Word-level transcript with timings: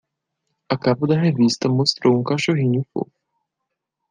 A 0.71 0.75
capa 0.79 1.05
da 1.05 1.21
revista 1.21 1.69
mostrou 1.69 2.19
um 2.19 2.23
cachorrinho 2.23 2.83
fofo. 2.91 3.11